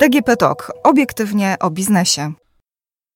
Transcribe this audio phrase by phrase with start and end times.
[0.00, 0.72] DGP Talk.
[0.82, 2.32] Obiektywnie o biznesie.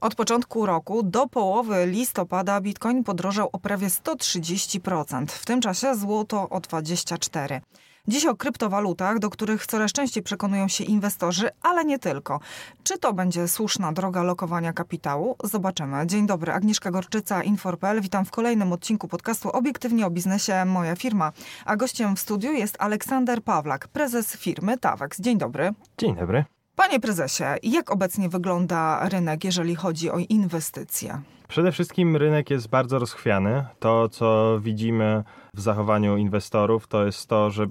[0.01, 5.27] Od początku roku do połowy listopada bitcoin podrożał o prawie 130%.
[5.27, 7.61] W tym czasie złoto o 24%.
[8.09, 12.41] Dziś o kryptowalutach, do których coraz częściej przekonują się inwestorzy, ale nie tylko.
[12.83, 15.37] Czy to będzie słuszna droga lokowania kapitału?
[15.45, 16.07] Zobaczymy.
[16.07, 18.01] Dzień dobry, Agnieszka Gorczyca, Infor.pl.
[18.01, 21.33] Witam w kolejnym odcinku podcastu Obiektywnie o biznesie Moja Firma.
[21.65, 25.21] A gościem w studiu jest Aleksander Pawlak, prezes firmy Tawex.
[25.21, 25.71] Dzień dobry.
[25.99, 26.45] Dzień dobry.
[26.77, 31.23] Panie prezesie, jak obecnie wygląda rynek, jeżeli chodzi o inwestycje?
[31.49, 33.65] Przede wszystkim rynek jest bardzo rozchwiany.
[33.81, 37.67] To, co widzimy w zachowaniu inwestorów, to jest to, że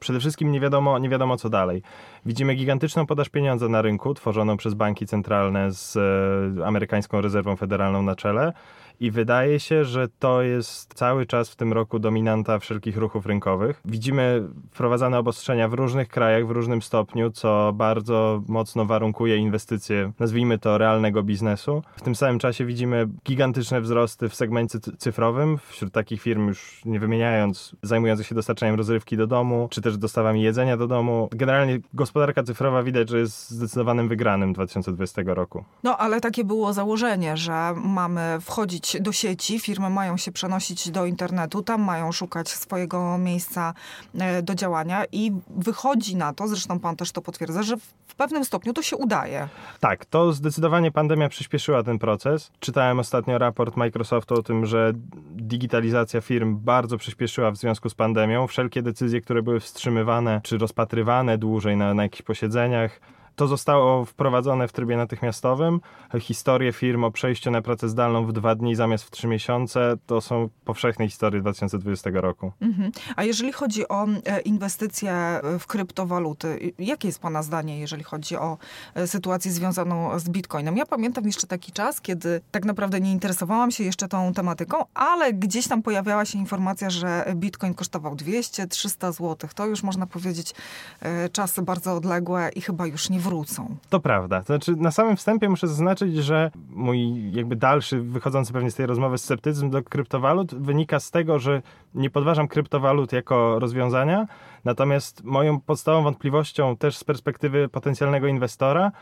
[0.00, 1.82] przede wszystkim nie wiadomo, nie wiadomo co dalej.
[2.26, 8.02] Widzimy gigantyczną podaż pieniądza na rynku, tworzoną przez banki centralne z e, amerykańską rezerwą federalną
[8.02, 8.52] na czele
[9.02, 13.80] i wydaje się, że to jest cały czas w tym roku dominanta wszelkich ruchów rynkowych.
[13.84, 20.58] Widzimy wprowadzane obostrzenia w różnych krajach w różnym stopniu, co bardzo mocno warunkuje inwestycje, nazwijmy
[20.58, 21.82] to realnego biznesu.
[21.96, 27.00] W tym samym czasie widzimy gigantyczne wzrosty w segmencie cyfrowym, wśród takich firm już nie
[27.00, 31.28] wymieniając, zajmujących się dostarczaniem rozrywki do domu, czy też dostawami jedzenia do domu.
[31.32, 35.64] Generalnie gospodarka cyfrowa widać, że jest zdecydowanym wygranym 2020 roku.
[35.82, 41.06] No ale takie było założenie, że mamy wchodzić do sieci, firmy mają się przenosić do
[41.06, 43.74] internetu, tam mają szukać swojego miejsca
[44.18, 47.76] e, do działania i wychodzi na to, zresztą pan też to potwierdza, że
[48.06, 49.48] w pewnym stopniu to się udaje.
[49.80, 52.50] Tak, to zdecydowanie pandemia przyspieszyła ten proces.
[52.60, 54.92] Czytałem ostatnio raport Microsoftu o tym, że
[55.30, 58.46] digitalizacja firm bardzo przyspieszyła w związku z pandemią.
[58.46, 63.00] Wszelkie decyzje, które były wstrzymywane czy rozpatrywane dłużej na, na jakichś posiedzeniach,
[63.36, 65.80] to zostało wprowadzone w trybie natychmiastowym.
[66.20, 70.20] Historie firm o przejściu na pracę zdalną w dwa dni zamiast w trzy miesiące to
[70.20, 72.52] są powszechne historie 2020 roku.
[72.60, 72.92] Mhm.
[73.16, 78.58] A jeżeli chodzi o e, inwestycje w kryptowaluty, jakie jest Pana zdanie, jeżeli chodzi o
[78.94, 80.76] e, sytuację związaną z Bitcoinem?
[80.76, 85.32] Ja pamiętam jeszcze taki czas, kiedy tak naprawdę nie interesowałam się jeszcze tą tematyką, ale
[85.32, 89.50] gdzieś tam pojawiała się informacja, że Bitcoin kosztował 200-300 zł.
[89.54, 90.54] To już można powiedzieć
[91.00, 93.76] e, czasy bardzo odległe i chyba już nie wrócą.
[93.90, 94.40] To prawda.
[94.40, 98.86] To znaczy, na samym wstępie muszę zaznaczyć, że mój jakby dalszy, wychodzący pewnie z tej
[98.86, 101.62] rozmowy sceptycyzm do kryptowalut wynika z tego, że
[101.94, 104.26] nie podważam kryptowalut jako rozwiązania,
[104.64, 108.92] natomiast moją podstawową wątpliwością też z perspektywy potencjalnego inwestora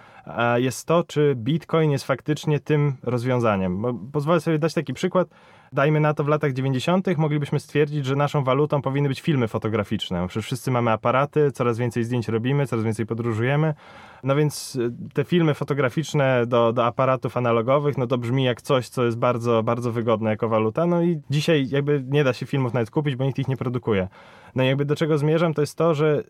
[0.56, 3.82] jest to, czy Bitcoin jest faktycznie tym rozwiązaniem.
[4.12, 5.28] Pozwolę sobie dać taki przykład.
[5.72, 7.18] Dajmy na to w latach 90.
[7.18, 10.28] moglibyśmy stwierdzić, że naszą walutą powinny być filmy fotograficzne.
[10.28, 13.74] Przecież wszyscy mamy aparaty, coraz więcej zdjęć robimy, coraz więcej podróżujemy.
[14.22, 18.88] No więc y, te filmy fotograficzne do, do aparatów analogowych, no to brzmi jak coś,
[18.88, 20.86] co jest bardzo, bardzo wygodne jako waluta.
[20.86, 24.08] No i dzisiaj jakby nie da się filmów nawet kupić, bo nikt ich nie produkuje.
[24.54, 26.24] No i jakby do czego zmierzam, to jest to, że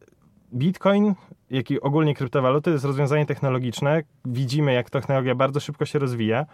[0.54, 1.14] Bitcoin,
[1.50, 4.02] jak i ogólnie kryptowaluty, to jest rozwiązanie technologiczne.
[4.24, 6.46] Widzimy, jak technologia bardzo szybko się rozwija.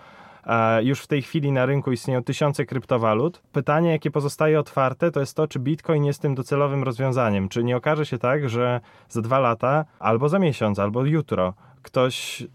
[0.82, 3.42] Już w tej chwili na rynku istnieją tysiące kryptowalut.
[3.52, 7.48] Pytanie, jakie pozostaje otwarte, to jest to, czy Bitcoin jest tym docelowym rozwiązaniem.
[7.48, 12.46] Czy nie okaże się tak, że za dwa lata, albo za miesiąc, albo jutro, ktoś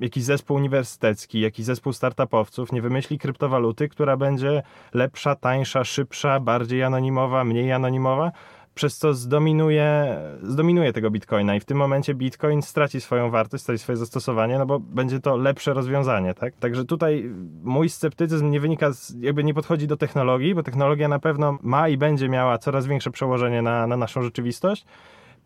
[0.00, 4.62] jakiś zespół uniwersytecki, jakiś zespół startupowców nie wymyśli kryptowaluty, która będzie
[4.94, 8.32] lepsza, tańsza, szybsza, bardziej anonimowa, mniej anonimowa,
[8.76, 13.78] przez co zdominuje, zdominuje tego bitcoina i w tym momencie bitcoin straci swoją wartość, straci
[13.78, 16.54] swoje zastosowanie, no bo będzie to lepsze rozwiązanie, tak?
[16.56, 17.30] Także tutaj
[17.62, 21.88] mój sceptycyzm nie wynika, z, jakby nie podchodzi do technologii, bo technologia na pewno ma
[21.88, 24.86] i będzie miała coraz większe przełożenie na, na naszą rzeczywistość,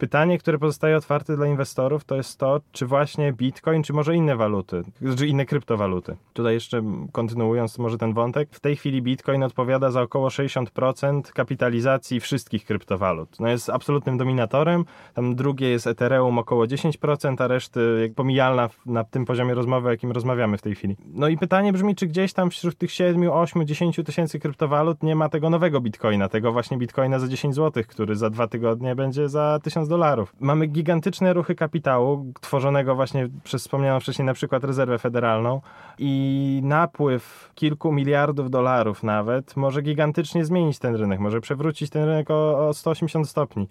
[0.00, 4.36] Pytanie, które pozostaje otwarte dla inwestorów, to jest to, czy właśnie Bitcoin, czy może inne
[4.36, 4.82] waluty,
[5.16, 6.16] czy inne kryptowaluty.
[6.32, 12.20] Tutaj jeszcze kontynuując może ten wątek, w tej chwili Bitcoin odpowiada za około 60% kapitalizacji
[12.20, 13.40] wszystkich kryptowalut.
[13.40, 14.84] No jest absolutnym dominatorem,
[15.14, 20.12] tam drugie jest Ethereum około 10%, a reszty pomijalna na tym poziomie rozmowy, o jakim
[20.12, 20.96] rozmawiamy w tej chwili.
[21.14, 25.16] No i pytanie brzmi, czy gdzieś tam wśród tych 7, 8, 10 tysięcy kryptowalut nie
[25.16, 29.28] ma tego nowego Bitcoina, tego właśnie Bitcoina za 10 zł, który za dwa tygodnie będzie
[29.28, 30.34] za 1000 dolarów.
[30.40, 35.60] Mamy gigantyczne ruchy kapitału, tworzonego właśnie przez wspomnianą wcześniej na przykład rezerwę federalną
[35.98, 42.30] i napływ kilku miliardów dolarów nawet może gigantycznie zmienić ten rynek, może przewrócić ten rynek
[42.30, 43.68] o, o 180 stopni.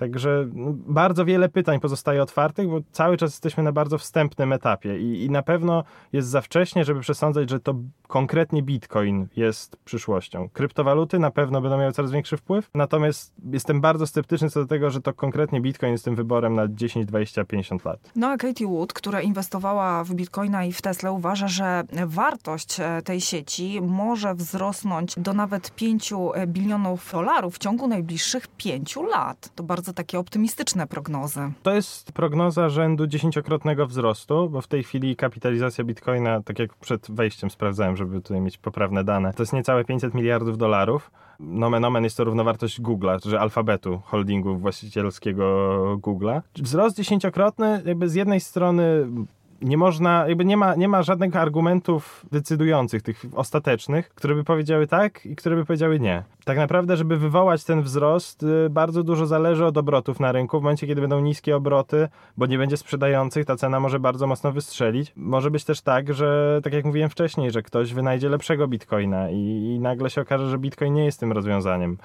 [0.00, 4.98] Także no, bardzo wiele pytań pozostaje otwartych, bo cały czas jesteśmy na bardzo wstępnym etapie
[5.00, 7.74] i, i na pewno jest za wcześnie, żeby przesądzać, że to
[8.08, 10.48] konkretnie Bitcoin jest przyszłością.
[10.52, 14.90] Kryptowaluty na pewno będą miały coraz większy wpływ, natomiast jestem bardzo sceptyczny co do tego,
[14.90, 18.10] że to konkretnie Bitcoin jest tym wyborem na 10, 20, 50 lat.
[18.16, 23.02] No a Katie Wood, która inwestowała w Bitcoina i w Tesla, uważa, że wartość e,
[23.02, 26.12] tej sieci może wzrosnąć do nawet 5
[26.46, 29.50] bilionów dolarów w ciągu najbliższych 5 lat.
[29.54, 31.40] To bardzo bardzo takie optymistyczne prognozy.
[31.62, 37.10] To jest prognoza rzędu dziesięciokrotnego wzrostu, bo w tej chwili kapitalizacja bitcoina, tak jak przed
[37.10, 41.10] wejściem sprawdzałem, żeby tutaj mieć poprawne dane, to jest niecałe 500 miliardów dolarów.
[41.40, 45.44] Nomen omen jest to równowartość Google'a, czy alfabetu holdingu właścicielskiego
[46.02, 46.40] Google'a.
[46.56, 49.06] Wzrost dziesięciokrotny jakby z jednej strony
[49.62, 54.86] nie można, jakby nie ma, nie ma żadnych argumentów decydujących, tych ostatecznych, które by powiedziały
[54.86, 56.22] tak i które by powiedziały nie.
[56.44, 60.60] Tak naprawdę, żeby wywołać ten wzrost, y, bardzo dużo zależy od obrotów na rynku.
[60.60, 64.52] W momencie, kiedy będą niskie obroty, bo nie będzie sprzedających, ta cena może bardzo mocno
[64.52, 65.12] wystrzelić.
[65.16, 69.36] Może być też tak, że tak jak mówiłem wcześniej, że ktoś wynajdzie lepszego bitcoina i,
[69.74, 71.98] i nagle się okaże, że bitcoin nie jest tym rozwiązaniem.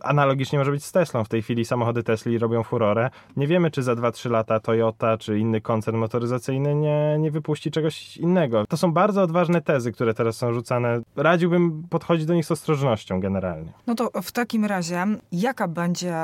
[0.00, 1.24] Analogicznie może być z Teslą.
[1.24, 3.10] W tej chwili samochody Tesli robią furorę.
[3.36, 8.16] Nie wiemy, czy za 2-3 lata Toyota czy inny koncern motoryzacyjny nie, nie wypuści czegoś
[8.16, 8.66] innego.
[8.68, 11.00] To są bardzo odważne tezy, które teraz są rzucane.
[11.16, 13.72] Radziłbym podchodzić do nich z ostrożnością generalnie.
[13.86, 16.14] No to w takim razie, jaka będzie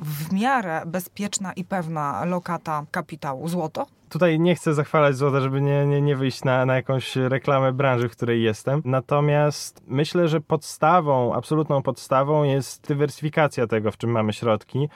[0.00, 3.48] w miarę bezpieczna i pewna lokata kapitału?
[3.48, 3.86] Złoto?
[4.08, 8.08] Tutaj nie chcę zachwalać złota, żeby nie, nie, nie wyjść na, na jakąś reklamę branży,
[8.08, 8.82] w której jestem.
[8.84, 14.88] Natomiast myślę, że podstawą, absolutną podstawą jest dywersyfikacja tego, w czym mamy środki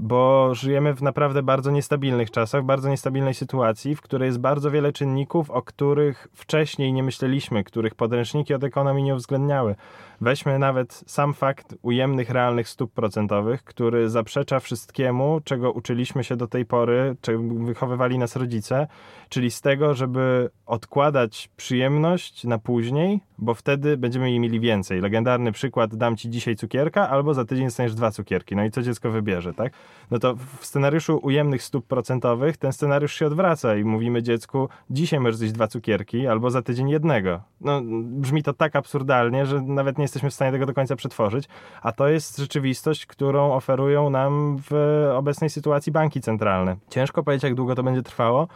[0.00, 4.92] bo żyjemy w naprawdę bardzo niestabilnych czasach, bardzo niestabilnej sytuacji, w której jest bardzo wiele
[4.92, 9.74] czynników, o których wcześniej nie myśleliśmy, których podręczniki od ekonomii nie uwzględniały.
[10.20, 16.46] Weźmy nawet sam fakt ujemnych, realnych stóp procentowych, który zaprzecza wszystkiemu, czego uczyliśmy się do
[16.46, 18.86] tej pory, czego wychowywali nas rodzice,
[19.28, 25.00] czyli z tego, żeby odkładać przyjemność na później, bo wtedy będziemy jej mieli więcej.
[25.00, 28.56] Legendarny przykład, dam ci dzisiaj cukierka, albo za tydzień dostaniesz dwa cukierki.
[28.56, 29.72] No i co dziecko wybierze, tak?
[30.10, 35.20] No to w scenariuszu ujemnych stóp procentowych ten scenariusz się odwraca i mówimy dziecku, dzisiaj
[35.20, 37.40] możesz zjeść dwa cukierki, albo za tydzień jednego.
[37.60, 41.48] No, brzmi to tak absurdalnie, że nawet nie jesteśmy w stanie tego do końca przetworzyć,
[41.82, 44.72] a to jest rzeczywistość, którą oferują nam w
[45.14, 46.76] obecnej sytuacji banki centralne.
[46.90, 48.48] Ciężko powiedzieć, jak długo to będzie trwało,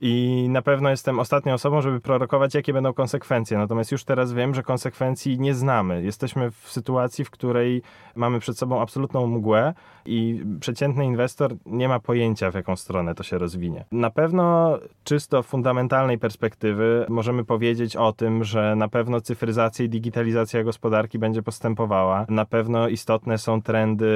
[0.00, 3.58] i na pewno jestem ostatnią osobą, żeby prorokować, jakie będą konsekwencje.
[3.58, 6.02] Natomiast już teraz wiem, że konsekwencji nie znamy.
[6.02, 7.82] Jesteśmy w sytuacji, w której
[8.14, 9.74] mamy przed sobą absolutną mgłę
[10.06, 13.84] i przeciętny inwestor nie ma pojęcia, w jaką stronę to się rozwinie.
[13.92, 20.64] Na pewno czysto fundamentalnej perspektywy możemy powiedzieć o tym, że na pewno cyfryzacja i digitalizacja
[20.64, 22.26] gospodarki będzie postępowała.
[22.28, 24.08] Na pewno istotne są trendy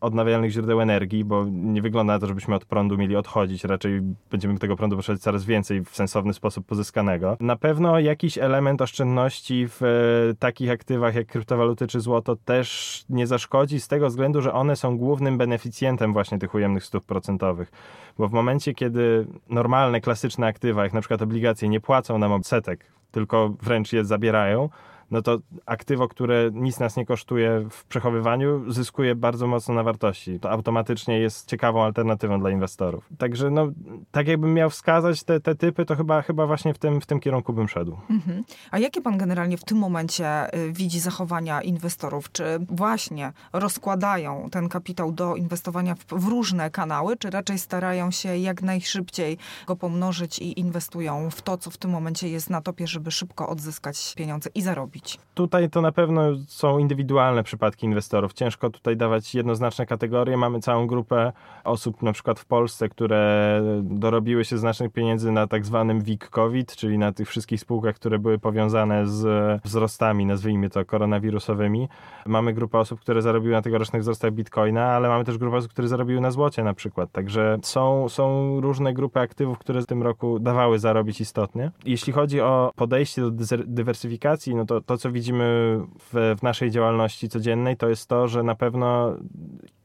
[0.00, 3.64] odnawialnych źródeł energii, bo nie wygląda na to, żebyśmy od prądu mieli odchodzić.
[3.64, 4.00] Raczej
[4.30, 7.36] będziemy tego prądu potrzebować coraz więcej w sensowny sposób pozyskanego.
[7.40, 13.26] Na pewno jakiś element oszczędności w e, takich aktywach jak kryptowaluty czy złoto też nie
[13.26, 17.72] zaszkodzi z tego względu, że one są głównym beneficjentem właśnie tych ujemnych stóp procentowych.
[18.18, 22.84] Bo w momencie, kiedy normalne, klasyczne aktywa, jak na przykład obligacje, nie płacą nam odsetek,
[23.10, 24.68] tylko wręcz je zabierają,
[25.10, 30.40] no to aktywo, które nic nas nie kosztuje w przechowywaniu, zyskuje bardzo mocno na wartości.
[30.40, 33.08] To automatycznie jest ciekawą alternatywą dla inwestorów.
[33.18, 33.68] Także no,
[34.10, 37.20] tak jakbym miał wskazać te, te typy, to chyba, chyba właśnie w tym, w tym
[37.20, 37.96] kierunku bym szedł.
[38.10, 38.44] Mhm.
[38.70, 42.32] A jakie pan generalnie w tym momencie y, widzi zachowania inwestorów?
[42.32, 48.36] Czy właśnie rozkładają ten kapitał do inwestowania w, w różne kanały, czy raczej starają się
[48.36, 52.86] jak najszybciej go pomnożyć i inwestują w to, co w tym momencie jest na topie,
[52.86, 54.99] żeby szybko odzyskać pieniądze i zarobić?
[55.34, 58.32] Tutaj to na pewno są indywidualne przypadki inwestorów.
[58.32, 60.36] Ciężko tutaj dawać jednoznaczne kategorie.
[60.36, 61.32] Mamy całą grupę
[61.64, 66.76] osób, na przykład w Polsce, które dorobiły się znacznych pieniędzy na tak zwanym WIG COVID,
[66.76, 71.88] czyli na tych wszystkich spółkach, które były powiązane z wzrostami, nazwijmy to koronawirusowymi.
[72.26, 75.88] Mamy grupę osób, które zarobiły na tegorocznych wzrostach bitcoina, ale mamy też grupę osób, które
[75.88, 77.12] zarobiły na złocie na przykład.
[77.12, 81.70] Także są, są różne grupy aktywów, które w tym roku dawały zarobić istotnie.
[81.84, 83.30] Jeśli chodzi o podejście do
[83.66, 88.42] dywersyfikacji, no to to, co widzimy w, w naszej działalności codziennej, to jest to, że
[88.42, 89.16] na pewno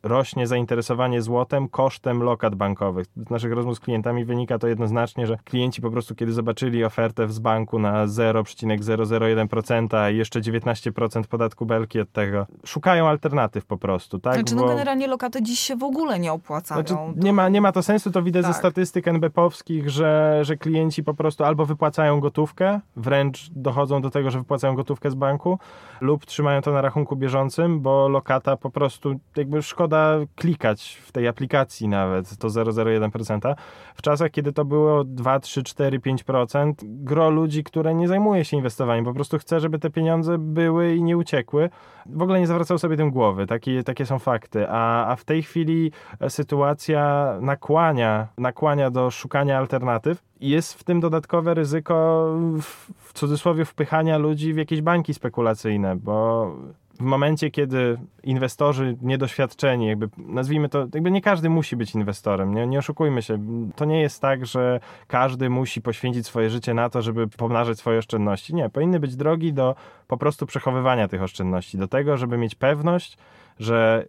[0.05, 3.07] rośnie zainteresowanie złotem kosztem lokat bankowych.
[3.27, 7.29] Z naszych rozmów z klientami wynika to jednoznacznie, że klienci po prostu, kiedy zobaczyli ofertę
[7.29, 14.19] z banku na 0,001% i jeszcze 19% podatku belki od tego, szukają alternatyw po prostu.
[14.19, 14.33] Tak?
[14.33, 14.67] Znaczy, no Bo...
[14.67, 16.87] generalnie lokaty dziś się w ogóle nie opłacają.
[16.87, 18.53] Znaczy, nie, ma, nie ma to sensu, to widać tak.
[18.53, 24.31] ze statystyk NBP-owskich, że, że klienci po prostu albo wypłacają gotówkę, wręcz dochodzą do tego,
[24.31, 25.59] że wypłacają gotówkę z banku,
[26.01, 29.94] lub trzymają to na rachunku bieżącym, bo lokata po prostu jakby szkoda
[30.35, 33.55] klikać w tej aplikacji nawet, to 0,01%.
[33.95, 38.57] W czasach, kiedy to było 2, 3, 4, 5%, gro ludzi, które nie zajmuje się
[38.57, 41.69] inwestowaniem, po prostu chce, żeby te pieniądze były i nie uciekły,
[42.05, 43.47] w ogóle nie zawracał sobie tym głowy.
[43.47, 44.69] Takie, takie są fakty.
[44.69, 45.91] A, a w tej chwili
[46.29, 50.23] sytuacja nakłania, nakłania do szukania alternatyw.
[50.41, 52.25] Jest w tym dodatkowe ryzyko,
[52.99, 56.51] w cudzysłowie, wpychania ludzi w jakieś bańki spekulacyjne, bo
[56.99, 62.67] w momencie, kiedy inwestorzy niedoświadczeni, jakby nazwijmy to, jakby nie każdy musi być inwestorem, nie,
[62.67, 63.45] nie oszukujmy się.
[63.75, 67.99] To nie jest tak, że każdy musi poświęcić swoje życie na to, żeby pomnażać swoje
[67.99, 68.55] oszczędności.
[68.55, 69.75] Nie, powinny być drogi do
[70.07, 73.17] po prostu przechowywania tych oszczędności, do tego, żeby mieć pewność,
[73.59, 74.05] że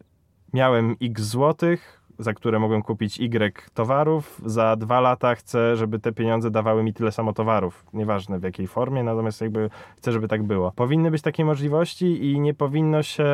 [0.53, 6.13] miałem x złotych, za które mogłem kupić Y towarów, za dwa lata chcę, żeby te
[6.13, 7.87] pieniądze dawały mi tyle samo towarów.
[7.93, 10.73] Nieważne w jakiej formie, natomiast jakby chcę, żeby tak było.
[10.77, 13.27] Powinny być takie możliwości i nie powinno się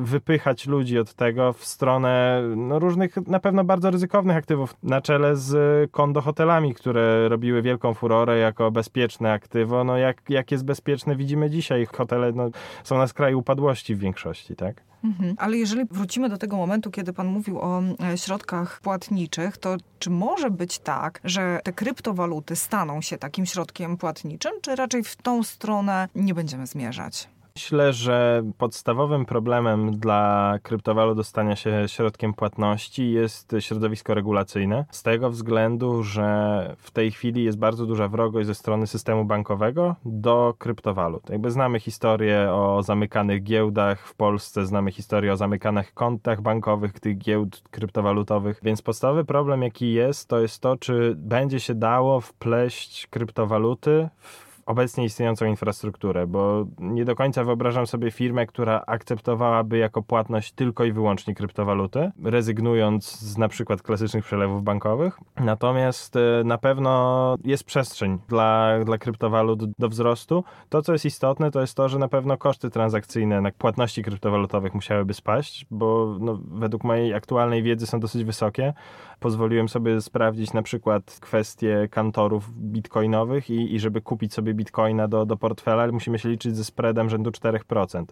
[0.00, 5.36] wypychać ludzi od tego w stronę no, różnych, na pewno bardzo ryzykownych aktywów, na czele
[5.36, 9.84] z kondohotelami, które robiły wielką furorę jako bezpieczne aktywo.
[9.84, 11.86] No jak, jak jest bezpieczne widzimy dzisiaj.
[11.86, 12.50] Hotele no,
[12.84, 14.88] są na skraju upadłości w większości, tak?
[15.04, 15.34] Mhm.
[15.38, 20.10] Ale jeżeli wrócimy do tego momentu, kiedy Pan mówił o e, środkach płatniczych, to czy
[20.10, 25.42] może być tak, że te kryptowaluty staną się takim środkiem płatniczym, czy raczej w tą
[25.42, 27.28] stronę nie będziemy zmierzać?
[27.58, 34.84] Myślę, że podstawowym problemem dla kryptowalut do stania się środkiem płatności jest środowisko regulacyjne.
[34.90, 39.96] Z tego względu, że w tej chwili jest bardzo duża wrogość ze strony systemu bankowego
[40.04, 41.30] do kryptowalut.
[41.30, 47.18] Jakby znamy historię o zamykanych giełdach w Polsce, znamy historię o zamykanych kontach bankowych tych
[47.18, 53.06] giełd kryptowalutowych, więc podstawowy problem jaki jest, to jest to, czy będzie się dało wpleść
[53.06, 60.02] kryptowaluty w obecnie istniejącą infrastrukturę, bo nie do końca wyobrażam sobie firmę, która akceptowałaby jako
[60.02, 65.18] płatność tylko i wyłącznie kryptowaluty, rezygnując z na przykład klasycznych przelewów bankowych.
[65.40, 70.44] Natomiast e, na pewno jest przestrzeń dla, dla kryptowalut do wzrostu.
[70.68, 74.74] To, co jest istotne, to jest to, że na pewno koszty transakcyjne na płatności kryptowalutowych
[74.74, 78.74] musiałyby spaść, bo no, według mojej aktualnej wiedzy są dosyć wysokie.
[79.20, 85.26] Pozwoliłem sobie sprawdzić na przykład kwestie kantorów bitcoinowych i, i żeby kupić sobie bitcoina do,
[85.26, 88.04] do portfela, musimy się liczyć ze spreadem rzędu 4%.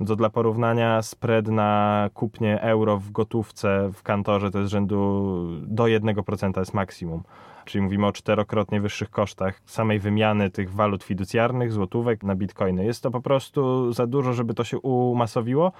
[0.00, 5.46] No to dla porównania spread na kupnie euro w gotówce w kantorze to jest rzędu
[5.62, 7.22] do 1% jest maksimum.
[7.64, 12.84] Czyli mówimy o czterokrotnie wyższych kosztach samej wymiany tych walut fiducjarnych, złotówek na bitcoiny.
[12.84, 15.72] Jest to po prostu za dużo, żeby to się umasowiło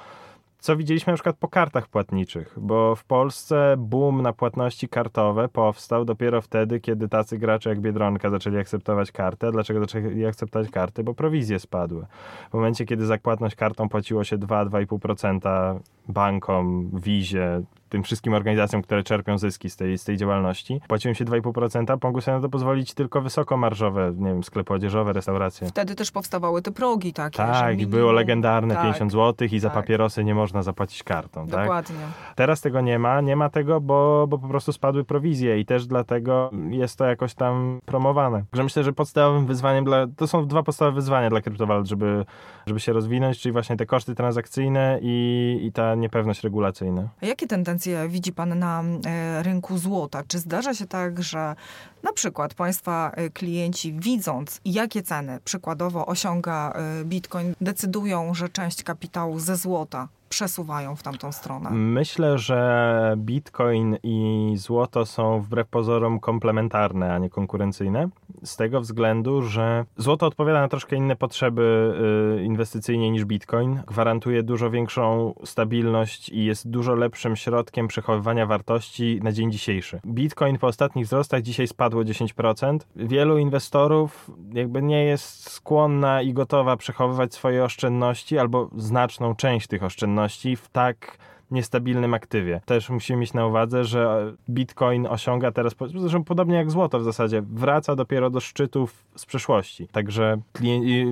[0.60, 6.04] co widzieliśmy na przykład po kartach płatniczych, bo w Polsce boom na płatności kartowe powstał
[6.04, 9.52] dopiero wtedy, kiedy tacy gracze jak Biedronka zaczęli akceptować kartę.
[9.52, 11.04] Dlaczego zaczęli akceptować karty?
[11.04, 12.06] Bo prowizje spadły.
[12.50, 19.02] W momencie, kiedy za płatność kartą płaciło się 2-2,5% bankom, wizie, tym wszystkim organizacjom, które
[19.02, 20.80] czerpią zyski z tej, z tej działalności.
[20.88, 25.68] Płaciłem się 2,5%, mogły sobie na to pozwolić tylko wysokomarżowe, nie wiem, sklepy odzieżowe, restauracje.
[25.68, 27.36] Wtedy też powstawały te progi takie.
[27.36, 29.74] Tak, i było legendarne tak, 50 zł i za tak.
[29.74, 31.46] papierosy nie można zapłacić kartą.
[31.46, 31.60] Tak?
[31.60, 31.96] Dokładnie.
[31.96, 32.34] Tak?
[32.34, 35.86] Teraz tego nie ma, nie ma tego, bo, bo po prostu spadły prowizje i też
[35.86, 38.44] dlatego jest to jakoś tam promowane.
[38.50, 42.24] Także myślę, że podstawowym wyzwaniem dla, to są dwa podstawowe wyzwania dla kryptowalut, żeby,
[42.66, 47.08] żeby się rozwinąć, czyli właśnie te koszty transakcyjne i, i ta niepewność regulacyjna.
[47.22, 50.22] A jakie tendencje tendencje widzi Pan na e, rynku złota?
[50.28, 51.56] Czy zdarza się tak, że
[52.02, 58.82] na przykład Państwa e, klienci, widząc jakie ceny przykładowo osiąga e, Bitcoin, decydują, że część
[58.82, 61.70] kapitału ze złota przesuwają w tamtą stronę?
[61.70, 68.08] Myślę, że Bitcoin i złoto są wbrew pozorom komplementarne, a nie konkurencyjne.
[68.44, 71.94] Z tego względu, że złoto odpowiada na troszkę inne potrzeby
[72.38, 73.82] y, inwestycyjnie niż Bitcoin.
[73.86, 80.00] Gwarantuje dużo większą stabilność i jest dużo lepszym środkiem przechowywania wartości na dzień dzisiejszy.
[80.06, 82.78] Bitcoin po ostatnich wzrostach dzisiaj spadło 10%.
[82.96, 89.82] Wielu inwestorów jakby nie jest skłonna i gotowa przechowywać swoje oszczędności albo znaczną część tych
[89.82, 90.19] oszczędności
[90.56, 91.18] w tak
[91.50, 92.60] niestabilnym aktywie.
[92.64, 97.42] Też musimy mieć na uwadze, że Bitcoin osiąga teraz, zresztą podobnie jak złoto w zasadzie,
[97.42, 99.88] wraca dopiero do szczytów z przeszłości.
[99.92, 100.40] Także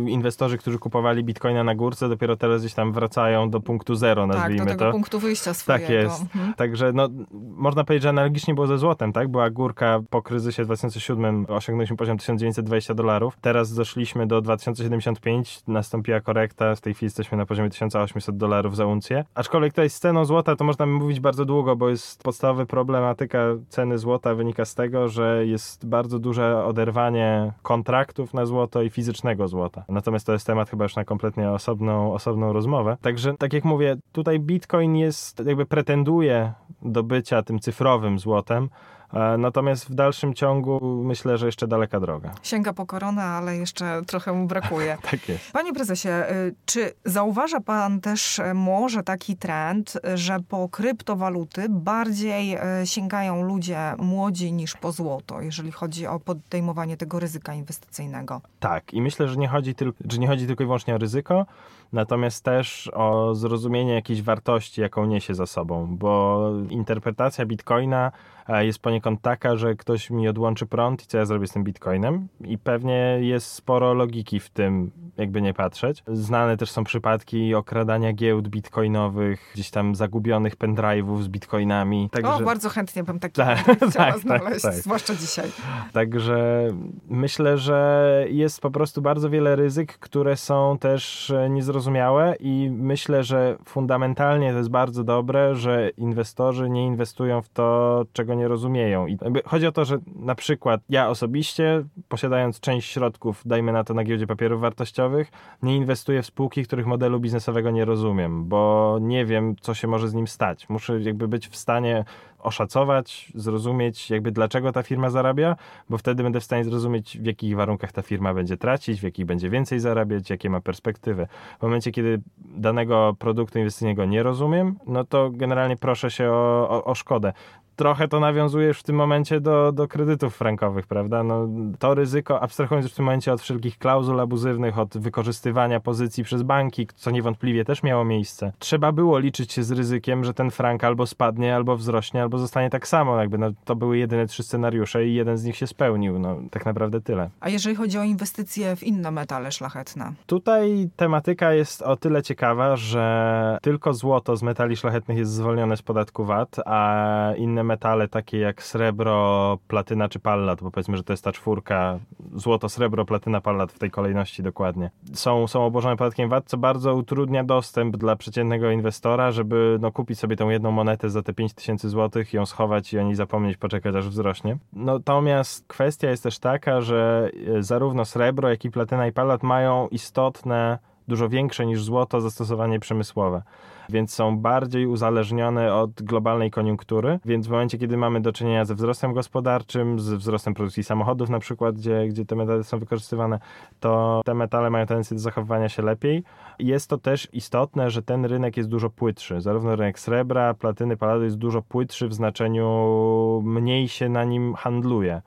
[0.06, 4.58] inwestorzy, którzy kupowali Bitcoina na górce, dopiero teraz gdzieś tam wracają do punktu zero, nazwijmy
[4.58, 4.92] tak, do tego to.
[4.92, 5.84] punktu wyjścia swojego.
[5.84, 6.22] Tak jest.
[6.22, 6.54] Mhm.
[6.54, 7.08] Także no,
[7.56, 9.28] można powiedzieć, że analogicznie było ze złotem, tak?
[9.28, 13.36] Była górka po kryzysie 2007, osiągnęliśmy poziom 1920 dolarów.
[13.40, 18.86] Teraz doszliśmy do 2075, nastąpiła korekta, w tej chwili jesteśmy na poziomie 1800 dolarów za
[18.86, 19.24] uncję.
[19.34, 23.98] Aczkolwiek tutaj z ceną złota to można mówić bardzo długo, bo jest podstawowa problematyka ceny
[23.98, 29.84] złota wynika z tego, że jest bardzo duże oderwanie kontraktów na złoto i fizycznego złota.
[29.88, 32.96] Natomiast to jest temat chyba już na kompletnie osobną, osobną rozmowę.
[33.00, 38.68] Także tak jak mówię, tutaj Bitcoin jest, jakby pretenduje do bycia tym cyfrowym złotem,
[39.14, 42.34] E, natomiast w dalszym ciągu myślę, że jeszcze daleka droga.
[42.42, 44.98] Sięga po koronę, ale jeszcze trochę mu brakuje.
[45.10, 45.52] tak jest.
[45.52, 52.56] Panie prezesie, y, czy zauważa pan też y, może taki trend, że po kryptowaluty bardziej
[52.56, 58.40] y, sięgają ludzie młodzi niż po złoto, jeżeli chodzi o podejmowanie tego ryzyka inwestycyjnego?
[58.60, 61.46] Tak, i myślę, że nie chodzi, tylko, że nie chodzi tylko i wyłącznie o ryzyko,
[61.92, 66.40] natomiast też o zrozumienie jakiejś wartości, jaką niesie za sobą, bo
[66.70, 68.12] interpretacja bitcoina
[68.48, 72.28] jest poniekąd taka, że ktoś mi odłączy prąd i co ja zrobię z tym bitcoinem
[72.40, 76.02] i pewnie jest sporo logiki w tym, jakby nie patrzeć.
[76.06, 82.08] Znane też są przypadki okradania giełd bitcoinowych, gdzieś tam zagubionych pendrive'ów z bitcoinami.
[82.10, 82.34] Także...
[82.34, 85.50] O, bardzo chętnie bym taki tak, tak, tak, znaleźć, tak, zwłaszcza dzisiaj.
[85.92, 86.68] Także
[87.08, 93.56] myślę, że jest po prostu bardzo wiele ryzyk, które są też niezrozumiałe i myślę, że
[93.64, 99.06] fundamentalnie to jest bardzo dobre, że inwestorzy nie inwestują w to, czego nie rozumieją.
[99.06, 103.94] I chodzi o to, że na przykład ja osobiście, posiadając część środków, dajmy na to
[103.94, 105.30] na giełdzie papierów wartościowych,
[105.62, 110.08] nie inwestuję w spółki, których modelu biznesowego nie rozumiem, bo nie wiem, co się może
[110.08, 110.68] z nim stać.
[110.68, 112.04] Muszę jakby być w stanie
[112.38, 115.56] oszacować, zrozumieć jakby dlaczego ta firma zarabia,
[115.90, 119.26] bo wtedy będę w stanie zrozumieć w jakich warunkach ta firma będzie tracić, w jakich
[119.26, 121.26] będzie więcej zarabiać, jakie ma perspektywy.
[121.58, 126.84] W momencie, kiedy danego produktu inwestycyjnego nie rozumiem, no to generalnie proszę się o, o,
[126.84, 127.32] o szkodę
[127.78, 131.22] trochę to nawiązujesz w tym momencie do, do kredytów frankowych, prawda?
[131.22, 136.42] No, to ryzyko, abstrahując w tym momencie od wszelkich klauzul abuzywnych, od wykorzystywania pozycji przez
[136.42, 140.84] banki, co niewątpliwie też miało miejsce, trzeba było liczyć się z ryzykiem, że ten frank
[140.84, 143.20] albo spadnie, albo wzrośnie, albo zostanie tak samo.
[143.20, 146.18] Jakby, no, to były jedyne trzy scenariusze i jeden z nich się spełnił.
[146.18, 147.30] No, tak naprawdę tyle.
[147.40, 150.12] A jeżeli chodzi o inwestycje w inne metale szlachetne?
[150.26, 155.82] Tutaj tematyka jest o tyle ciekawa, że tylko złoto z metali szlachetnych jest zwolnione z
[155.82, 161.12] podatku VAT, a inne metale takie jak srebro, platyna czy pallat, bo powiedzmy, że to
[161.12, 161.98] jest ta czwórka,
[162.34, 166.94] złoto, srebro, platyna, pallat w tej kolejności dokładnie, są, są obłożone podatkiem VAT, co bardzo
[166.94, 171.90] utrudnia dostęp dla przeciętnego inwestora, żeby no, kupić sobie tą jedną monetę za te 5000
[171.90, 174.56] zł, ją schować i o niej zapomnieć, poczekać aż wzrośnie.
[174.72, 179.88] Natomiast kwestia jest też taka, że e, zarówno srebro, jak i platyna i pallat mają
[179.88, 183.42] istotne, dużo większe niż złoto zastosowanie przemysłowe
[183.88, 188.74] więc są bardziej uzależnione od globalnej koniunktury, więc w momencie, kiedy mamy do czynienia ze
[188.74, 193.38] wzrostem gospodarczym, z wzrostem produkcji samochodów na przykład, gdzie, gdzie te metale są wykorzystywane,
[193.80, 196.22] to te metale mają tendencję do zachowywania się lepiej.
[196.58, 199.40] Jest to też istotne, że ten rynek jest dużo płytszy.
[199.40, 205.22] Zarówno rynek srebra, platyny, palady jest dużo płytszy w znaczeniu mniej się na nim handluje.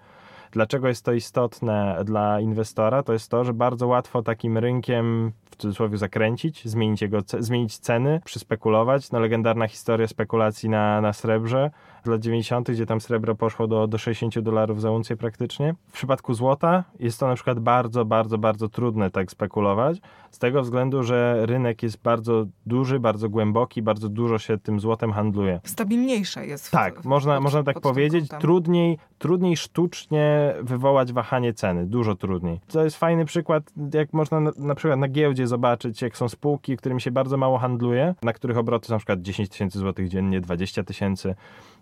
[0.52, 3.04] Dlaczego jest to istotne dla inwestora?
[3.04, 9.12] To jest to, że bardzo łatwo takim rynkiem cudzysłowie zakręcić, zmienić, jego, zmienić ceny, przyspekulować.
[9.12, 11.71] No, legendarna historia spekulacji na, na srebrze
[12.04, 15.76] z lat 90., gdzie tam srebro poszło do, do 60 dolarów za uncję praktycznie.
[15.88, 20.62] W przypadku złota jest to na przykład bardzo, bardzo, bardzo trudne tak spekulować, z tego
[20.62, 25.60] względu, że rynek jest bardzo duży, bardzo głęboki, bardzo dużo się tym złotem handluje.
[25.64, 26.68] Stabilniejsze jest.
[26.68, 28.30] W, tak, można, pod, można tak powiedzieć.
[28.40, 32.60] Trudniej, trudniej sztucznie wywołać wahanie ceny, dużo trudniej.
[32.68, 36.78] To jest fajny przykład, jak można na, na przykład na giełdzie zobaczyć, jak są spółki,
[36.78, 40.42] którymi się bardzo mało handluje, na których obroty są na przykład 10 tysięcy złotych dziennie,
[40.42, 41.36] 20 tysięcy.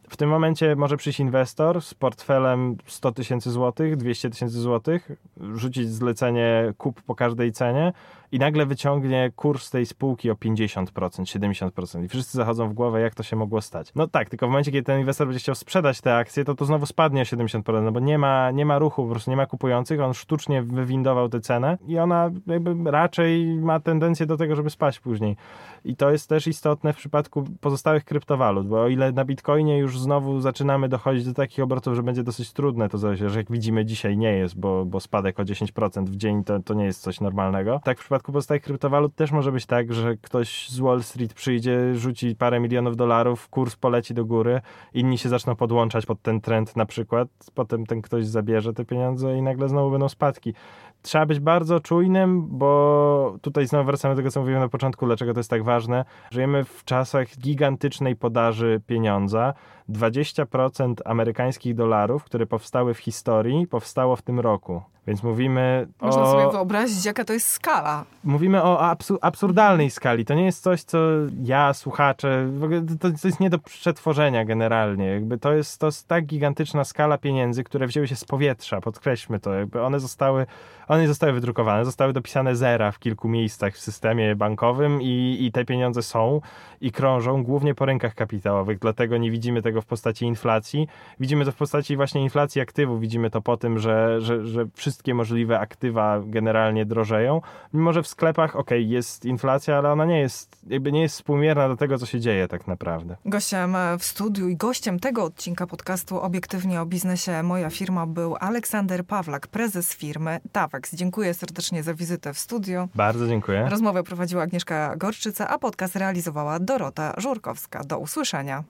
[0.09, 5.11] W tym momencie może przyjść inwestor z portfelem 100 tysięcy złotych, 200 tysięcy złotych,
[5.53, 7.93] rzucić zlecenie kup po każdej cenie
[8.31, 13.15] i nagle wyciągnie kurs tej spółki o 50%, 70% i wszyscy zachodzą w głowę, jak
[13.15, 13.91] to się mogło stać.
[13.95, 16.65] No tak, tylko w momencie, kiedy ten inwestor będzie chciał sprzedać te akcje, to to
[16.65, 19.45] znowu spadnie o 70%, no bo nie ma, nie ma ruchu, po prostu nie ma
[19.45, 24.69] kupujących, on sztucznie wywindował tę cenę i ona jakby raczej ma tendencję do tego, żeby
[24.69, 25.35] spaść później.
[25.85, 29.99] I to jest też istotne w przypadku pozostałych kryptowalut, bo o ile na Bitcoinie już
[29.99, 33.85] znowu zaczynamy dochodzić do takich obrotów, że będzie dosyć trudne, to zależy, że jak widzimy
[33.85, 37.21] dzisiaj nie jest, bo, bo spadek o 10% w dzień to, to nie jest coś
[37.21, 37.81] normalnego.
[37.83, 41.95] Tak w przypadku pozostałych kryptowalut też może być tak, że ktoś z Wall Street przyjdzie,
[41.95, 44.61] rzuci parę milionów dolarów, kurs poleci do góry,
[44.93, 49.37] inni się zaczną podłączać pod ten trend na przykład, potem ten ktoś zabierze te pieniądze
[49.37, 50.53] i nagle znowu będą spadki
[51.01, 55.33] trzeba być bardzo czujnym, bo tutaj znowu wracamy do tego, co mówiłem na początku, dlaczego
[55.33, 56.05] to jest tak ważne.
[56.31, 59.53] Żyjemy w czasach gigantycznej podaży pieniądza.
[59.89, 64.81] 20% amerykańskich dolarów, które powstały w historii, powstało w tym roku.
[65.07, 66.31] Więc mówimy Można o...
[66.31, 68.05] sobie wyobrazić, jaka to jest skala.
[68.23, 70.25] Mówimy o absurdalnej skali.
[70.25, 70.97] To nie jest coś, co
[71.43, 75.05] ja, słuchacze, w ogóle to, to jest nie do przetworzenia generalnie.
[75.05, 79.39] Jakby to jest, to jest tak gigantyczna skala pieniędzy, które wzięły się z powietrza, podkreślmy
[79.39, 79.53] to.
[79.53, 80.45] Jakby one zostały,
[80.87, 85.65] one zostały wydrukowane, zostały dopisane zera w kilku miejscach w systemie bankowym i, i te
[85.65, 86.41] pieniądze są
[86.81, 90.87] i krążą głównie po rynkach kapitałowych, dlatego nie widzimy tego w postaci inflacji.
[91.19, 92.99] Widzimy to w postaci właśnie inflacji aktywów.
[92.99, 97.41] Widzimy to po tym, że, że, że wszystkie możliwe aktywa generalnie drożeją.
[97.73, 101.67] Mimo, że w sklepach, ok, jest inflacja, ale ona nie jest, jakby nie jest współmierna
[101.67, 103.15] do tego, co się dzieje tak naprawdę.
[103.25, 109.05] Gościem w studiu i gościem tego odcinka podcastu Obiektywnie o biznesie Moja firma był Aleksander
[109.05, 110.95] Pawlak, prezes firmy Tawex.
[110.95, 112.89] Dziękuję serdecznie za wizytę w studiu.
[112.95, 113.67] Bardzo dziękuję.
[113.69, 117.83] Rozmowę prowadziła Agnieszka Gorczyca, a podcast realizowała Dorota Żurkowska.
[117.83, 118.63] Do usłyszenia.